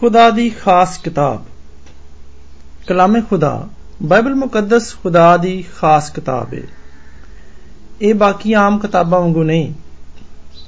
ਖੁਦਾ 0.00 0.30
ਦੀ 0.30 0.48
ਖਾਸ 0.50 0.98
ਕਿਤਾਬ। 0.98 1.44
ਕਲਾਮੇ 2.86 3.20
ਖੁਦਾ, 3.20 3.68
ਬਾਈਬਲ 4.02 4.34
ਮੁਕੱਦਸ 4.34 4.94
ਖੁਦਾ 5.02 5.36
ਦੀ 5.36 5.64
ਖਾਸ 5.78 6.10
ਕਿਤਾਬ 6.10 6.54
ਹੈ 6.54 6.62
ਇਹ 8.02 8.14
ਬਾਕੀ 8.14 8.52
ਆਮ 8.52 8.78
ਕਿਤਾਬਾਂ 8.78 9.20
ਵਾਂਗੂ 9.20 9.42
ਨਹੀਂ, 9.42 9.72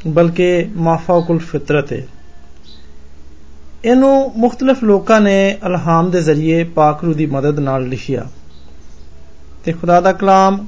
ਬਲਕਿ 0.06 0.68
ਮਾਫਾਕੁਲ 0.76 1.38
ਫਿਤਰਤ 1.38 1.92
ਹੈ 1.92 2.06
ਇਹਨੂੰ 3.84 4.32
ਮੁxtਲਫ 4.36 4.82
ਲੋਕਾਂ 4.84 5.20
ਨੇ 5.20 5.58
ਅਲਹਾਮ 5.66 6.10
ਦੇ 6.10 6.22
ਜ਼ਰੀਏ 6.22 6.64
ਪਾਕ 6.64 7.04
ਰੂ 7.04 7.14
ਦੀ 7.14 7.26
ਮਦਦ 7.26 7.58
ਨਾਲ 7.58 7.88
ਲਿਖਿਆ। 7.88 8.26
ਤੇ 9.64 9.72
ਖੁਦਾ 9.72 10.00
ਦਾ 10.00 10.12
ਕਲਾਮ 10.12 10.66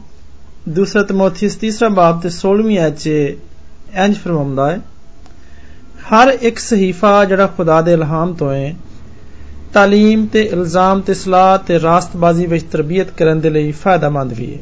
ਦੂਸਰਾ 0.68 1.02
ਤਮੋਥੀਸ 1.02 1.56
ਤੀਸਰਾ 1.56 1.88
ਬਾਬ 1.88 2.20
ਤੇ 2.20 2.30
16ਵੀਂ 2.30 2.78
ਆਇਤ 2.78 2.98
'ਚ 2.98 3.08
ਇੰਜ 3.94 4.16
ਫਰਮਾਉਂਦਾ 4.18 4.70
ਹੈ 4.70 4.80
ਹਰ 6.12 6.28
ਇੱਕ 6.28 6.58
ਸਹੀਫਾ 6.58 7.24
ਜਿਹੜਾ 7.24 7.46
ਖੁਦਾ 7.46 7.82
ਦੇ 7.82 7.92
ਇਲਹਾਮ 7.92 8.34
ਤੋਂ 8.34 8.52
ਹੈ, 8.52 8.74
ਤਾਲੀਮ 9.74 10.26
ਤੇ 10.26 10.42
ਇਲਜ਼ਾਮ 10.42 11.00
ਤੇ 11.00 11.14
ਸਲਾਹ 11.14 11.58
ਤੇ 11.58 11.80
ਰਾਸਤਬਾਜ਼ੀ 11.80 12.46
ਵਿੱਚ 12.46 12.64
ਤਰਬੀਅਤ 12.64 13.10
ਕਰਨ 13.10 13.40
ਦੇ 13.40 13.50
ਲਈ 13.50 13.72
ਫਾਇਦਾਮੰਦ 13.72 14.32
ਵੀ 14.32 14.54
ਹੈ। 14.54 14.58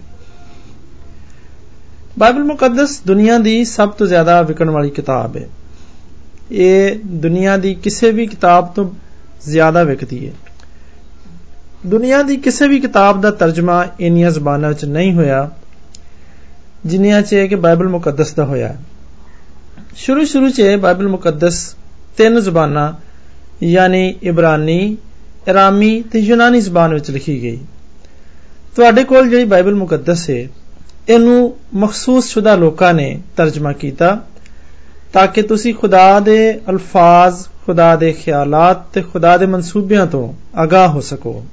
ਬਾਈਬਲ 2.18 2.44
ਮੁਕੱਦਸ 2.44 3.00
ਦੁਨੀਆ 3.06 3.38
ਦੀ 3.38 3.64
ਸਭ 3.64 3.88
ਤੋਂ 3.88 4.06
ਜ਼ਿਆਦਾ 4.06 4.42
ਵਿਕਣ 4.42 4.70
ਵਾਲੀ 4.70 4.90
ਕਿਤਾਬ 4.90 5.36
ਹੈ। 5.36 5.48
ਇਹ 6.50 6.96
ਦੁਨੀਆ 7.06 7.56
ਦੀ 7.56 7.74
ਕਿਸੇ 7.74 8.10
ਵੀ 8.10 8.26
ਕਿਤਾਬ 8.26 8.72
ਤੋਂ 8.74 8.90
ਜ਼ਿਆਦਾ 9.48 9.82
ਵਿਕਦੀ 9.82 10.28
ਹੈ। 10.28 10.32
ਦੁਨੀਆ 11.86 12.22
ਦੀ 12.22 12.36
ਕਿਸੇ 12.36 12.68
ਵੀ 12.68 12.80
ਕਿਤਾਬ 12.80 13.20
ਦਾ 13.20 13.30
ਤਰਜਮਾ 13.30 13.86
ਇੰਨੀਆਂ 14.00 14.30
ਜ਼ਬਾਨਾਂ 14.30 14.68
ਵਿੱਚ 14.68 14.84
ਨਹੀਂ 14.84 15.14
ਹੋਇਆ, 15.14 15.50
ਜਿੰਨੀਆਂ 16.86 17.22
'ਚ 17.22 17.34
ਕਿ 17.34 17.54
ਬਾਈਬਲ 17.54 17.88
ਮੁਕੱਦਸ 17.88 18.34
ਦਾ 18.34 18.44
ਹੋਇਆ। 18.44 18.76
ਸ਼ੁਰੂ 19.96 20.24
ਸ਼ੁਰੂ 20.24 20.50
'ਚ 20.50 20.62
ਬਾਈਬਲ 20.80 21.08
ਮੁਕੱਦਸ 21.08 21.74
ਤਿੰਨ 22.16 22.40
ਜ਼ੁਬਾਨਾਂ, 22.40 22.92
ਯਾਨੀ 23.64 24.14
ਇਬਰਾਨੀ, 24.22 24.96
ਇਰਾਮੀ 25.48 26.02
ਤੇ 26.02 26.18
ਯੂਨਾਨੀ 26.18 26.60
ਜ਼ਬਾਨ 26.60 26.94
ਵਿੱਚ 26.94 27.10
ਲਿਖੀ 27.10 27.42
ਗਈ। 27.42 27.58
ਤੁਹਾਡੇ 28.76 29.04
ਕੋਲ 29.04 29.28
ਜਿਹੜੀ 29.28 29.44
ਬਾਈਬਲ 29.44 29.74
ਮੁਕੱਦਸ 29.74 30.30
ਹੈ, 30.30 30.48
ਇਹਨੂੰ 31.08 31.56
ਮਖਸੂਸ 31.74 32.28
ਸ਼ੁਦਾ 32.28 32.54
ਲੋਕਾਂ 32.54 32.94
ਨੇ 32.94 33.20
ਤਰਜਮਾ 33.36 33.72
ਕੀਤਾ 33.72 34.24
ਤਾਂ 35.12 35.26
ਕਿ 35.26 35.42
ਤੁਸੀਂ 35.42 35.74
ਖੁਦਾ 35.74 36.20
ਦੇ 36.20 36.60
ਅਲਫਾਜ਼, 36.70 37.46
ਖੁਦਾ 37.66 37.96
ਦੇ 37.96 38.12
ਖਿਆਲਾਤ 38.12 38.92
ਤੇ 38.92 39.02
ਖੁਦਾ 39.02 39.36
ਦੇ 39.36 39.46
ਮਨਸੂਬਿਆਂ 39.46 40.06
ਤੋਂ 40.06 40.32
ਆਗਾਹ 40.56 40.88
ਹੋ 40.88 41.00
ਸਕੋ। 41.00 41.44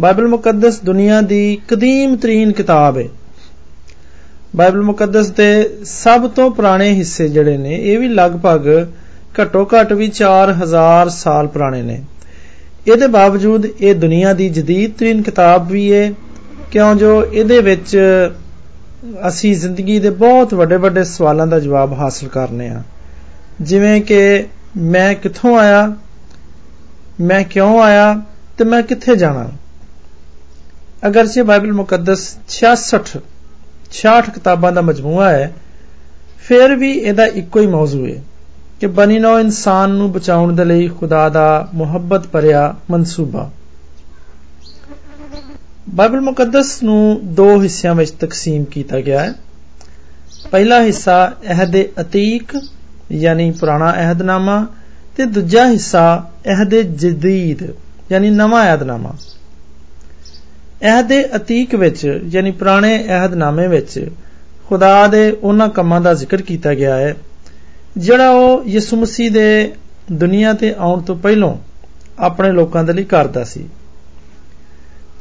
ਬਾਈਬਲ 0.00 0.28
ਮੁਕੱਦਸ 0.28 0.80
ਦੁਨੀਆ 0.80 1.20
ਦੀ 1.20 1.58
ਕਦੀਮ 1.68 2.16
ਤਰੀਨ 2.16 2.52
ਕਿਤਾਬ 2.52 2.98
ਹੈ। 2.98 3.08
ਬਾਈਬਲ 4.56 4.82
ਮੁਕੱਦਸ 4.82 5.30
ਦੇ 5.30 5.76
ਸਭ 5.84 6.30
ਤੋਂ 6.30 6.50
ਪੁਰਾਣੇ 6.50 6.90
ਹਿੱਸੇ 6.90 7.28
ਜਿਹੜੇ 7.28 7.56
ਨੇ, 7.56 7.74
ਇਹ 7.74 7.98
ਵੀ 7.98 8.08
ਲਗਭਗ 8.08 8.86
ਘੱਟੋ 9.40 9.64
ਘੱਟ 9.64 9.92
ਵੀ 9.92 10.08
4000 10.08 11.08
ਸਾਲ 11.08 11.46
ਪੁਰਾਣੇ 11.46 11.82
ਨੇ। 11.82 12.02
ਇਹਦੇ 12.86 13.06
ਬਾਵਜੂਦ 13.06 13.66
ਇਹ 13.66 13.94
ਦੁਨੀਆ 13.94 14.32
ਦੀ 14.32 14.48
ਜਦੀਦ 14.48 14.92
ਤਰੀਨ 14.98 15.22
ਕਿਤਾਬ 15.22 15.68
ਵੀ 15.68 15.92
ਹੈ 15.92 16.12
ਕਿਉਂ 16.70 16.94
ਜੋ 16.94 17.24
ਇਹਦੇ 17.24 17.60
ਵਿੱਚ 17.60 17.98
ਅਸੀਂ 19.28 19.56
ਜ਼ਿੰਦਗੀ 19.56 19.98
ਦੇ 19.98 20.10
ਬਹੁਤ 20.10 20.54
ਵੱਡੇ 20.54 20.76
ਵੱਡੇ 20.76 21.04
ਸਵਾਲਾਂ 21.04 21.46
ਦਾ 21.46 21.60
ਜਵਾਬ 21.60 21.92
ਹਾਸਲ 21.92 22.28
ਕਰਨੇ 22.28 22.68
ਆ। 22.68 22.82
ਜਿਵੇਂ 23.60 24.02
ਕਿ 24.02 24.44
ਮੈਂ 24.76 25.14
ਕਿੱਥੋਂ 25.14 25.58
ਆਇਆ, 25.58 25.96
ਮੈਂ 27.20 27.44
ਕਿਉਂ 27.44 27.82
ਆਇਆ 27.82 28.22
ਤੇ 28.58 28.64
ਮੈਂ 28.64 28.82
ਕਿੱਥੇ 28.82 29.16
ਜਾਣਾ? 29.16 29.50
ਅਗਰਚੇ 31.06 31.42
ਬਾਈਬਲ 31.42 31.72
ਮੁਕੱਦਸ 31.72 32.36
66 32.48 33.18
66 33.96 34.30
ਕਿਤਾਬਾਂ 34.30 34.72
ਦਾ 34.72 34.80
ਮਜਮੂਆ 34.80 35.30
ਹੈ, 35.30 35.52
ਫਿਰ 36.38 36.74
ਵੀ 36.74 36.92
ਇਹਦਾ 36.92 37.26
ਇੱਕੋ 37.26 37.60
ਹੀ 37.60 37.66
ਮੌਜੂ 37.66 38.06
ਹੈ 38.06 38.22
ਕਿ 38.80 38.86
ਬਨੀ 38.86 39.18
ਨੋ 39.18 39.38
ਇਨਸਾਨ 39.40 39.90
ਨੂੰ 39.90 40.12
ਬਚਾਉਣ 40.12 40.56
ਦੇ 40.56 40.64
ਲਈ 40.64 40.88
ਖੁਦਾ 40.88 41.28
ਦਾ 41.28 41.68
ਮੁਹੱਬਤ 41.74 42.26
ਭਰਿਆ 42.26 42.74
ਮਨਸੂਬਾ। 42.90 43.50
ਬਾਈਬਲ 45.88 46.20
ਮੁਕੱਦਸ 46.20 46.82
ਨੂੰ 46.82 47.20
ਦੋ 47.24 47.62
ਹਿੱਸਿਆਂ 47.62 47.94
ਵਿੱਚ 47.94 48.10
ਤਕਸੀਮ 48.10 48.64
ਕੀਤਾ 48.64 49.00
ਗਿਆ 49.00 49.20
ਹੈ। 49.20 49.34
ਪਹਿਲਾ 50.50 50.80
ਹਿੱਸਾ 50.82 51.32
ਅਹਿਦ 51.48 51.76
ਅਤੀਕ, 52.00 52.56
ਯਾਨੀ 53.12 53.50
ਪੁਰਾਣਾ 53.50 53.92
ਅਹਿਦਨਾਮਾ, 53.92 54.66
ਤੇ 55.16 55.24
ਦੂਜਾ 55.24 55.66
ਹਿੱਸਾ 55.66 56.30
ਅਹਿਦ 56.46 56.74
ਜਦੀਦ, 56.74 57.62
ਯਾਨੀ 58.12 58.30
ਨਵਾਂ 58.30 58.64
ਅਹਿਦਨਾਮਾ। 58.64 59.14
ਅਹਿਦ 60.83 61.11
ਅਤੀਕ 61.35 61.75
ਵਿੱਚ 61.75 62.19
ਯਾਨੀ 62.31 62.51
ਪੁਰਾਣੇ 62.51 62.97
ਅਹਿਦਨਾਮੇ 63.07 63.67
ਵਿੱਚ 63.67 64.09
ਖੁਦਾ 64.67 65.07
ਦੇ 65.07 65.29
ਉਹਨਾਂ 65.31 65.69
ਕੰਮਾਂ 65.69 66.01
ਦਾ 66.01 66.13
ਜ਼ਿਕਰ 66.13 66.41
ਕੀਤਾ 66.41 66.73
ਗਿਆ 66.73 66.95
ਹੈ 66.95 67.15
ਜਿਹੜਾ 67.97 68.29
ਉਹ 68.29 68.63
ਯਿਸੂ 68.67 68.97
ਮਸੀਹ 68.97 69.31
ਦੇ 69.31 69.73
ਦੁਨੀਆ 70.11 70.53
ਤੇ 70.53 70.73
ਆਉਣ 70.77 71.01
ਤੋਂ 71.01 71.15
ਪਹਿਲਾਂ 71.15 71.53
ਆਪਣੇ 72.19 72.51
ਲੋਕਾਂ 72.51 72.83
ਦੇ 72.83 72.93
ਲਈ 72.93 73.03
ਕਰਦਾ 73.03 73.43
ਸੀ 73.43 73.65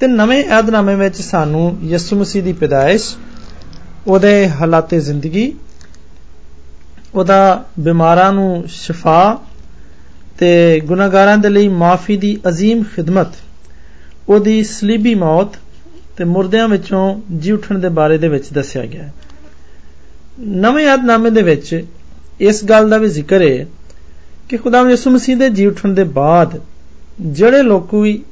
ਤੇ 0.01 0.07
ਨਵੇਂ 0.07 0.45
ਅਹਿਦਨਾਮੇ 0.45 0.95
ਵਿੱਚ 0.95 1.17
ਸਾਨੂੰ 1.17 1.79
ਯਿਸੂ 1.83 2.17
ਮਸੀਹ 2.17 2.43
ਦੀ 2.43 2.53
ਪੈਦਾਇਸ਼ 2.53 3.17
ਉਹਦੇ 4.07 4.49
ਹਾਲਾਤੇ 4.51 5.01
ਜ਼ਿੰਦਗੀ 5.01 5.53
ਉਹਦਾ 7.15 7.65
ਬਿਮਾਰਾਂ 7.81 8.33
ਨੂੰ 8.33 8.65
ਸ਼ਿਫਾ 8.69 9.39
ਤੇ 10.39 10.81
ਗੁਨਾਹਗਾਰਾਂ 10.81 11.39
ਦੇ 11.39 11.49
ਲਈ 11.49 11.69
ਮਾਫੀ 11.69 12.17
ਦੀ 12.17 12.39
عظیم 12.49 12.83
ਖਿਦਮਤ 12.97 13.33
ਉਹਦੀ 14.30 14.64
ਸਲੀਬੀ 14.64 15.16
ਮੌਤ 15.16 15.56
ਤੇ 16.18 16.24
ਮੁਰਦਿਆਂ 16.24 16.68
ਵਿੱਚੋਂ 16.68 17.22
ਜੀ 17.38 17.52
ਉੱਠਣ 17.52 17.80
ਦੇ 17.80 17.90
ਬਾਰੇ 17.90 18.18
ਦੇ 18.18 18.28
ਵਿੱਚ 18.28 18.52
ਦੱਸਿਆ 18.54 18.86
ਗਿਆ 18.86 19.04
ਹੈ। 19.04 19.14
ਨਵੇਂ 20.40 20.86
ਯਾਦਨਾਮੇ 20.86 21.30
ਦੇ 21.30 21.42
ਵਿੱਚ 21.42 21.86
ਇਸ 22.40 22.64
ਗੱਲ 22.66 22.90
ਦਾ 22.90 22.98
ਵੀ 22.98 23.08
ਜ਼ਿਕਰ 23.08 23.42
ਹੈ 23.42 23.66
ਕਿ 24.50 24.58
ਖੁਦਾਵੰਦ 24.58 24.92
ਯਿਸੂ 24.92 25.10
ਮਸੀਹ 25.10 25.38
ਦੇ 25.38 25.50
ਜੀ 25.50 25.66
ਉੱਠਣ 25.66 25.94
ਦੇ 25.94 26.04
ਬਾਅਦ 26.04 26.60
ਜਿਹੜੇ 27.22 27.62
ਲੋਕ 27.64 27.94
ਵੀ 27.94 28.24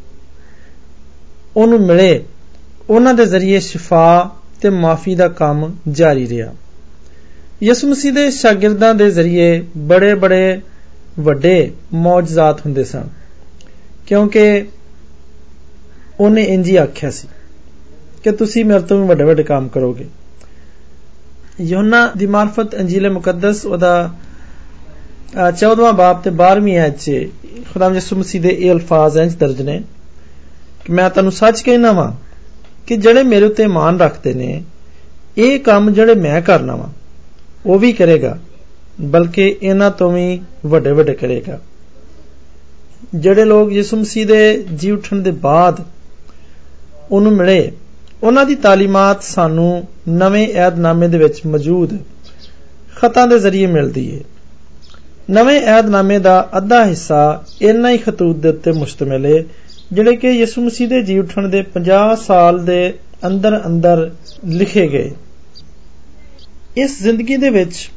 ਉਹਨੂੰ 1.57 1.79
ਮਿਲੇ, 1.79 2.23
ਉਹਨਾਂ 2.89 3.13
ਦੇ 3.13 3.25
ਜ਼ਰੀਏ 3.25 3.59
ਸ਼ਿਫਾ 3.59 4.35
ਤੇ 4.61 4.69
ਮਾਫੀ 4.69 5.15
ਦਾ 5.15 5.27
ਕੰਮ 5.27 5.71
ਜਾਰੀ 5.91 6.27
ਰਿਹਾ। 6.27 6.53
ਯਿਸੂ 7.63 7.87
ਮਸੀਹ 7.87 8.13
ਦੇ 8.13 8.29
ਸ਼ਾਗਿਰਦਾਂ 8.31 8.93
ਦੇ 8.95 9.09
ਜ਼ਰੀਏ 9.11 9.65
ਬੜੇ 9.77 10.13
ਬੜੇ 10.15 10.61
ਵੱਡੇ 11.19 11.71
ਮੌਜਜ਼ਾਤ 11.93 12.65
ਹੁੰਦੇ 12.65 12.83
ਸਨ, 12.83 13.09
ਕਿਉਂਕਿ 14.07 14.65
ਉਹਨੇ 16.19 16.43
ਇੰਜ 16.43 16.67
ਹੀ 16.69 16.75
ਆਖਿਆ 16.75 17.09
ਸੀ 17.09 17.27
ਕਿ 18.23 18.31
ਤੁਸੀਂ 18.31 18.65
ਮੇਰੇ 18.65 18.79
ਤੋਂ 18.79 19.01
ਵੀ 19.01 19.07
ਵੱਡੇ 19.07 19.23
ਵੱਡੇ 19.23 19.43
ਕੰਮ 19.43 19.67
ਕਰੋਗੇ। 19.67 20.05
ਯੋਹਨਾ 21.61 22.05
ਦੀ 22.17 22.25
ਮਾਰਫਤ 22.25 22.75
ਅੰਜੀਲ 22.75 23.09
ਮੁਕੱਦਸ 23.11 23.65
ਉਹਦਾ 23.65 24.13
14ਵਾਂ 25.59 25.93
ਬਾਬ 25.93 26.21
ਤੇ 26.21 26.31
12ਵੀਂ 26.31 26.77
ਆਇਤ 26.77 26.97
'ਚ 26.99 27.11
ਖੁਦਾਮ 27.73 27.93
ਯਿਸੂ 27.95 28.15
ਮਸੀਹ 28.15 28.41
ਦੇ 28.41 28.49
ਇਹ 28.49 28.71
ਅਲਫਾਜ਼ 28.71 29.17
ਇੰਜ 29.17 29.35
ਦਰਜ 29.35 29.61
ਨੇ 29.61 29.81
ਕਿ 30.85 30.93
ਮੈਂ 30.93 31.09
ਤੁਹਾਨੂੰ 31.09 31.31
ਸੱਚ 31.31 31.61
ਕਹਿਣਾ 31.61 31.91
ਵਾਂ 31.91 32.11
ਕਿ 32.87 32.97
ਜਿਹੜੇ 32.97 33.23
ਮੇਰੇ 33.23 33.45
ਉੱਤੇ 33.45 33.63
ਇਮਾਨ 33.63 33.99
ਰੱਖਦੇ 33.99 34.33
ਨੇ, 34.33 34.63
ਇਹ 35.37 35.59
ਕੰਮ 35.59 35.89
ਜਿਹੜੇ 35.93 36.15
ਮੈਂ 36.15 36.41
ਕਰਨਾ 36.41 36.75
ਵਾਂ, 36.75 36.89
ਉਹ 37.65 37.79
ਵੀ 37.79 37.91
ਕਰੇਗਾ, 37.93 38.37
ਬਲਕਿ 39.01 39.55
ਇਹਨਾਂ 39.61 39.91
ਤੋਂ 39.91 40.11
ਵੀ 40.11 40.41
ਵੱਡੇ 40.65 40.91
ਵੱਡੇ 40.91 41.13
ਕਰੇਗਾ। 41.13 41.59
ਜਿਹੜੇ 43.15 43.45
ਲੋਕ 43.45 43.71
ਯਿਸੂ 43.71 43.97
ਮਸੀਹ 43.97 44.25
ਦੇ 44.27 44.65
ਜੀ 44.73 44.91
ਉੱਠਣ 44.91 45.21
ਦੇ 45.21 45.31
ਬਾਅਦ 45.31 45.83
ਉਹਨੂੰ 47.13 47.31
ਮਿਲੇ। 47.31 47.71
ਉਹਨਾਂ 48.23 48.45
ਦੀ 48.45 48.55
ਤਾਲੀਮਾਤ 48.55 49.23
ਸਾਨੂੰ 49.23 49.87
ਨਵੇਂ 50.09 50.47
ਏਧਨਾਮੇ 50.47 51.07
ਦੇ 51.07 51.17
ਵਿੱਚ 51.17 51.45
ਮੌਜੂਦ 51.45 51.97
ਖਤਾਂ 52.95 53.27
ਦੇ 53.27 53.39
ਜ਼ਰੀਏ 53.39 53.65
ਮਿਲਦੀ 53.67 54.05
ਹੈ 54.15 54.19
ਨਵੇਂ 55.31 55.59
ਏਧਨਾਮੇ 55.71 56.19
ਦਾ 56.19 56.49
ਅੱਧਾ 56.57 56.85
ਹਿੱਸਾ 56.85 57.43
ਇੰਨਾ 57.61 57.89
ਹੀ 57.89 57.97
ਖਤੂਤ 57.97 58.35
ਦੇ 58.35 58.49
ਉੱਤੇ 58.49 58.71
ਮੁਸ਼ਤਮਲ 58.71 59.25
ਹੈ 59.25 59.43
ਜਿਹੜੇ 59.91 60.15
ਕਿ 60.15 60.29
ਯਿਸੂ 60.29 60.61
ਮਸੀਹ 60.61 60.87
ਦੇ 60.87 61.01
ਜੀ 61.01 61.17
ਉੱਠਣ 61.19 61.47
ਦੇ 61.47 61.63
50 61.73 62.15
ਸਾਲ 62.25 62.63
ਦੇ 62.65 62.79
ਅੰਦਰ 63.25 63.61
ਅੰਦਰ 63.65 64.09
ਲਿਖੇ 64.45 64.87
ਗਏ। 64.87 65.11
ਇਸ 66.77 67.01
ਜ਼ਿੰਦਗੀ 67.03 67.37
ਦੇ 67.37 67.49
ਵਿੱਚ 67.49 67.89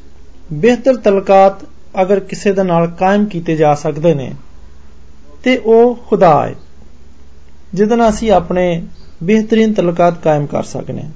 ਬਿਹਤਰ 0.53 0.95
ਤਲਕਾਤ 0.95 1.63
ਅਗਰ 2.01 2.19
ਕਿਸੇ 2.19 2.51
ਦੇ 2.51 2.63
ਨਾਲ 2.63 2.87
ਕਾਇਮ 2.99 3.25
ਕੀਤੇ 3.25 3.55
ਜਾ 3.55 3.73
ਸਕਦੇ 3.75 4.13
ਨੇ, 4.13 4.31
ਤੇ 5.43 5.57
ਉਹ 5.57 5.95
ਖੁਦਾ 6.07 6.47
ਹੈ 6.47 6.55
ਜਿਹਦੇ 7.73 7.95
ਨਾਲ 7.95 8.09
ਅਸੀਂ 8.09 8.31
ਆਪਣੇ 8.31 8.83
ਬਿਹਤਰੀਨ 9.23 9.73
ਤਲਕਾਤ 9.73 10.23
ਕਾਇਮ 10.23 10.45
ਕਰ 10.45 10.63
ਸਕਨੇ। 10.63 11.01
ਹਾਂ 11.01 11.09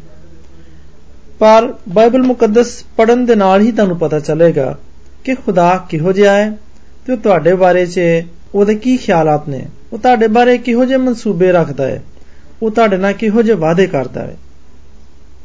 ਪਰ 1.39 1.73
ਬਾਈਬਲ 1.89 2.21
ਮੁਕੱਦਸ 2.21 2.83
ਪੜਨ 2.97 3.25
ਦੇ 3.25 3.35
ਨਾਲ 3.35 3.61
ਹੀ 3.61 3.71
ਤੁਹਾਨੂੰ 3.71 3.97
ਪਤਾ 3.97 4.19
ਚੱਲੇਗਾ 4.19 4.77
ਕਿ 5.23 5.35
ਖੁਦਾ 5.35 5.85
ਕਿਹੋ 5.89 6.11
ਜਿਹਾ 6.11 6.35
ਹੈ 6.35 6.57
ਤੇ 7.07 7.15
ਤੁਹਾਡੇ 7.15 7.53
ਬਾਰੇ 7.53 7.85
'ਚ 7.85 7.99
ਉਹਦੇ 8.55 8.75
ਕੀ 8.75 8.97
ਖਿਆਲਾਤ 8.97 9.49
ਨੇ। 9.49 9.65
ਉਹ 9.93 9.97
ਤੁਹਾਡੇ 9.97 10.27
ਬਾਰੇ 10.27 10.57
ਕਿਹੋ 10.57 10.85
ਜਿਹੇ 10.85 10.97
ਮਨਸੂਬੇ 10.97 11.51
ਰੱਖਦਾ 11.51 11.85
ਹੈ। 11.85 12.03
ਉਹ 12.61 12.71
ਤੁਹਾਡੇ 12.71 12.97
ਨਾਲ 12.97 13.13
ਕਿਹੋ 13.13 13.41
ਜਿਹੇ 13.41 13.55
ਵਾਅਦੇ 13.55 13.87
ਕਰਦਾ 13.87 14.21
ਹੈ। 14.21 14.37